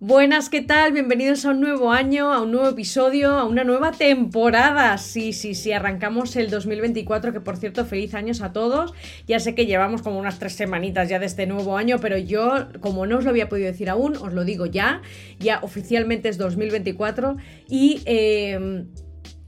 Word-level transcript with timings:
Buenas, 0.00 0.50
¿qué 0.50 0.60
tal? 0.60 0.92
Bienvenidos 0.92 1.44
a 1.44 1.50
un 1.50 1.60
nuevo 1.60 1.92
año, 1.92 2.32
a 2.32 2.42
un 2.42 2.50
nuevo 2.50 2.68
episodio, 2.68 3.30
a 3.30 3.44
una 3.44 3.62
nueva 3.62 3.92
temporada. 3.92 4.98
Sí, 4.98 5.32
sí, 5.32 5.54
sí, 5.54 5.70
arrancamos 5.70 6.34
el 6.34 6.50
2024, 6.50 7.32
que 7.32 7.40
por 7.40 7.56
cierto, 7.56 7.84
feliz 7.84 8.12
años 8.14 8.42
a 8.42 8.52
todos. 8.52 8.92
Ya 9.28 9.38
sé 9.38 9.54
que 9.54 9.66
llevamos 9.66 10.02
como 10.02 10.18
unas 10.18 10.40
tres 10.40 10.54
semanitas 10.54 11.08
ya 11.08 11.20
de 11.20 11.26
este 11.26 11.46
nuevo 11.46 11.76
año, 11.76 12.00
pero 12.00 12.18
yo, 12.18 12.66
como 12.80 13.06
no 13.06 13.18
os 13.18 13.24
lo 13.24 13.30
había 13.30 13.48
podido 13.48 13.68
decir 13.68 13.88
aún, 13.88 14.16
os 14.16 14.32
lo 14.32 14.44
digo 14.44 14.66
ya. 14.66 15.00
Ya 15.38 15.60
oficialmente 15.62 16.28
es 16.28 16.38
2024 16.38 17.36
y... 17.68 18.02
Eh, 18.04 18.84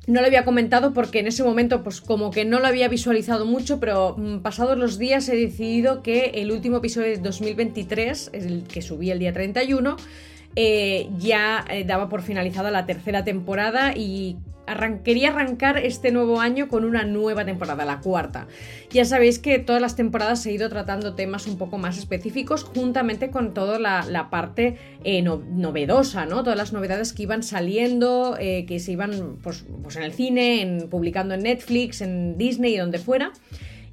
no 0.07 0.21
lo 0.21 0.27
había 0.29 0.45
comentado 0.45 0.93
porque 0.93 1.19
en 1.19 1.27
ese 1.27 1.43
momento 1.43 1.83
pues 1.83 2.01
como 2.01 2.31
que 2.31 2.45
no 2.45 2.61
lo 2.61 2.69
había 2.69 2.87
visualizado 2.87 3.45
mucho, 3.45 3.81
pero 3.81 4.15
mm, 4.17 4.39
pasados 4.39 4.79
los 4.79 4.99
días 4.99 5.29
he 5.29 5.35
decidido 5.35 6.01
que 6.03 6.27
el 6.35 6.53
último 6.53 6.77
episodio 6.77 7.09
de 7.09 7.19
2023, 7.19 8.31
el 8.33 8.63
que 8.73 8.83
subí 8.83 9.11
el 9.11 9.19
día 9.19 9.33
31, 9.33 9.97
eh, 10.59 11.11
ya 11.19 11.67
eh, 11.69 11.85
daba 11.85 12.09
por 12.09 12.23
finalizada 12.23 12.71
la 12.71 12.87
tercera 12.87 13.25
temporada 13.25 13.93
y 13.95 14.39
quería 15.05 15.29
arrancar 15.29 15.77
este 15.77 16.11
nuevo 16.11 16.41
año 16.41 16.67
con 16.67 16.85
una 16.85 17.05
nueva 17.05 17.45
temporada, 17.45 17.85
la 17.85 18.01
cuarta. 18.01 18.49
Ya 18.91 19.05
sabéis 19.05 19.39
que 19.39 19.59
todas 19.59 19.83
las 19.83 19.97
temporadas 19.97 20.45
he 20.47 20.53
ido 20.53 20.71
tratando 20.71 21.15
temas 21.15 21.47
un 21.47 21.59
poco 21.59 21.77
más 21.77 21.99
específicos, 21.99 22.65
juntamente 22.65 23.31
con 23.31 23.55
toda 23.55 23.79
la, 23.79 24.29
parte 24.31 24.79
eh, 25.05 25.23
novedosa, 25.23 26.25
¿no? 26.25 26.43
Todas 26.43 26.57
las 26.57 26.73
novedades 26.73 27.13
que 27.13 27.25
iban 27.25 27.43
saliendo, 27.43 28.37
que 28.39 28.81
se 28.81 28.93
iban 28.93 29.37
pues, 29.43 29.67
pues, 29.83 29.95
en 29.97 30.03
el 30.03 30.13
cine, 30.13 30.89
publicando 30.91 31.35
en 31.35 31.43
Netflix, 31.43 32.01
en 32.01 32.39
Disney 32.39 32.75
y 32.75 32.79
donde 32.79 32.99
fuera. 32.99 33.33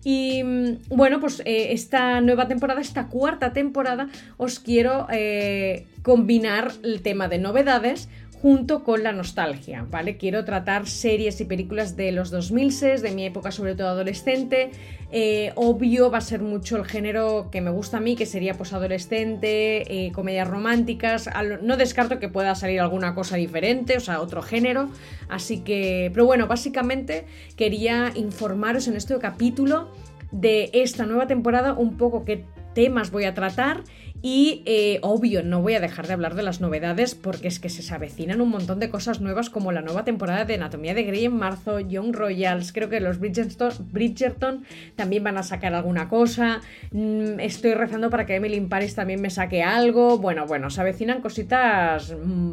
Y 0.03 0.43
mm, 0.43 0.77
bueno, 0.89 1.19
pues 1.19 1.41
eh, 1.45 1.71
esta 1.71 2.21
nueva 2.21 2.47
temporada, 2.47 2.81
esta 2.81 3.07
cuarta 3.07 3.53
temporada, 3.53 4.09
os 4.37 4.59
quiero 4.59 5.07
eh, 5.11 5.87
combinar 6.01 6.71
el 6.83 7.01
tema 7.01 7.27
de 7.27 7.39
novedades 7.39 8.09
junto 8.43 8.83
con 8.83 9.03
la 9.03 9.13
nostalgia, 9.13 9.87
¿vale? 9.89 10.17
Quiero 10.17 10.43
tratar 10.43 10.85
series 10.85 11.39
y 11.39 11.45
películas 11.45 11.95
de 11.95 12.11
los 12.11 12.29
2006, 12.29 13.01
de 13.01 13.11
mi 13.11 13.25
época 13.25 13.53
sobre 13.53 13.73
todo 13.73 13.87
adolescente. 13.87 14.71
Eh, 15.13 15.53
obvio 15.55 16.11
va 16.11 16.17
a 16.17 16.21
ser 16.21 16.41
mucho 16.41 16.75
el 16.75 16.83
género 16.83 17.47
que 17.53 17.61
me 17.61 17.71
gusta 17.71 17.97
a 17.97 17.99
mí, 18.01 18.17
que 18.17 18.25
sería 18.25 18.55
pues 18.55 18.73
adolescente, 18.73 20.11
comedias 20.13 20.49
románticas. 20.49 21.29
No 21.61 21.77
descarto 21.77 22.19
que 22.19 22.27
pueda 22.27 22.53
salir 22.53 22.81
alguna 22.81 23.15
cosa 23.15 23.37
diferente, 23.37 23.95
o 23.95 24.01
sea, 24.01 24.19
otro 24.19 24.41
género. 24.41 24.89
Así 25.29 25.59
que, 25.61 26.11
pero 26.13 26.25
bueno, 26.25 26.45
básicamente 26.45 27.25
quería 27.55 28.11
informaros 28.13 28.89
en 28.89 28.97
este 28.97 29.17
capítulo 29.19 29.89
de 30.33 30.69
esta 30.73 31.05
nueva 31.05 31.27
temporada 31.27 31.75
un 31.75 31.95
poco 31.95 32.25
qué 32.25 32.43
temas 32.73 33.11
voy 33.11 33.25
a 33.25 33.33
tratar 33.33 33.83
y 34.25 34.63
eh, 34.65 34.99
obvio 35.01 35.43
no 35.43 35.61
voy 35.61 35.73
a 35.73 35.81
dejar 35.81 36.07
de 36.07 36.13
hablar 36.13 36.33
de 36.35 36.43
las 36.43 36.61
novedades 36.61 37.13
porque 37.13 37.49
es 37.49 37.59
que 37.59 37.69
se 37.69 37.93
avecinan 37.93 38.39
un 38.39 38.49
montón 38.49 38.79
de 38.79 38.89
cosas 38.89 39.19
nuevas 39.19 39.49
como 39.49 39.73
la 39.73 39.81
nueva 39.81 40.05
temporada 40.05 40.45
de 40.45 40.55
Anatomía 40.55 40.93
de 40.93 41.03
Grey 41.03 41.25
en 41.25 41.35
marzo, 41.35 41.81
Young 41.81 42.15
Royals, 42.15 42.71
creo 42.71 42.87
que 42.87 43.01
los 43.01 43.19
Bridgerton, 43.19 44.63
también 44.95 45.25
van 45.25 45.37
a 45.37 45.43
sacar 45.43 45.73
alguna 45.73 46.07
cosa, 46.07 46.61
mm, 46.91 47.41
estoy 47.41 47.73
rezando 47.73 48.09
para 48.09 48.25
que 48.25 48.35
Emily 48.35 48.55
in 48.55 48.69
Paris 48.69 48.95
también 48.95 49.21
me 49.21 49.29
saque 49.29 49.61
algo, 49.61 50.17
bueno, 50.17 50.47
bueno, 50.47 50.69
se 50.69 50.79
avecinan 50.79 51.19
cositas 51.19 52.15
mm, 52.15 52.51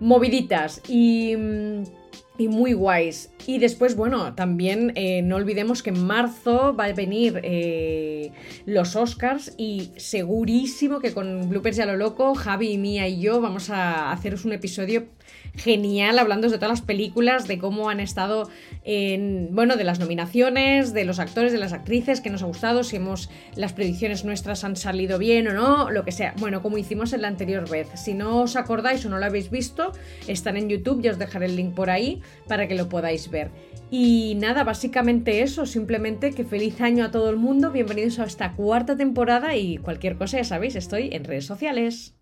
moviditas 0.00 0.82
y... 0.86 1.34
Mm, 1.34 1.84
y 2.38 2.48
muy 2.48 2.72
guays. 2.72 3.30
Y 3.46 3.58
después, 3.58 3.96
bueno, 3.96 4.34
también 4.34 4.92
eh, 4.94 5.22
no 5.22 5.36
olvidemos 5.36 5.82
que 5.82 5.90
en 5.90 6.06
marzo 6.06 6.74
va 6.74 6.84
a 6.84 6.92
venir 6.92 7.40
eh, 7.42 8.32
los 8.66 8.96
Oscars 8.96 9.54
y 9.56 9.92
segurísimo 9.96 10.98
que 10.98 11.14
con 11.14 11.48
Bloopers 11.48 11.78
y 11.78 11.82
a 11.82 11.86
lo 11.86 11.96
loco, 11.96 12.34
Javi, 12.34 12.76
Mía 12.78 13.06
y 13.08 13.20
yo 13.20 13.40
vamos 13.40 13.70
a 13.70 14.10
haceros 14.10 14.44
un 14.44 14.52
episodio 14.52 15.06
genial 15.54 16.18
hablando 16.18 16.48
de 16.50 16.56
todas 16.56 16.70
las 16.70 16.80
películas, 16.82 17.46
de 17.46 17.58
cómo 17.58 17.88
han 17.88 18.00
estado 18.00 18.50
en, 18.84 19.50
bueno, 19.52 19.76
de 19.76 19.84
las 19.84 19.98
nominaciones, 19.98 20.92
de 20.92 21.04
los 21.04 21.18
actores, 21.18 21.52
de 21.52 21.58
las 21.58 21.72
actrices, 21.72 22.20
que 22.20 22.28
nos 22.28 22.42
ha 22.42 22.46
gustado, 22.46 22.84
si 22.84 22.96
hemos, 22.96 23.30
las 23.54 23.72
predicciones 23.72 24.24
nuestras 24.24 24.64
han 24.64 24.76
salido 24.76 25.18
bien 25.18 25.48
o 25.48 25.54
no, 25.54 25.90
lo 25.90 26.04
que 26.04 26.12
sea. 26.12 26.34
Bueno, 26.38 26.60
como 26.60 26.76
hicimos 26.76 27.12
en 27.12 27.22
la 27.22 27.28
anterior 27.28 27.68
vez. 27.70 27.88
Si 27.94 28.14
no 28.14 28.42
os 28.42 28.56
acordáis 28.56 29.04
o 29.06 29.08
no 29.08 29.18
lo 29.18 29.24
habéis 29.24 29.50
visto, 29.50 29.92
están 30.26 30.56
en 30.56 30.68
YouTube, 30.68 31.02
ya 31.02 31.12
os 31.12 31.18
dejaré 31.18 31.46
el 31.46 31.56
link 31.56 31.74
por 31.74 31.88
ahí 31.88 32.20
para 32.48 32.68
que 32.68 32.74
lo 32.74 32.88
podáis 32.88 33.30
ver. 33.30 33.50
Y 33.90 34.34
nada, 34.40 34.64
básicamente 34.64 35.42
eso, 35.42 35.64
simplemente 35.64 36.32
que 36.32 36.44
feliz 36.44 36.80
año 36.80 37.04
a 37.04 37.12
todo 37.12 37.30
el 37.30 37.36
mundo, 37.36 37.70
bienvenidos 37.70 38.18
a 38.18 38.24
esta 38.24 38.52
cuarta 38.56 38.96
temporada 38.96 39.54
y 39.54 39.76
cualquier 39.78 40.16
cosa 40.16 40.38
ya 40.38 40.44
sabéis, 40.44 40.76
estoy 40.76 41.10
en 41.12 41.24
redes 41.24 41.46
sociales. 41.46 42.14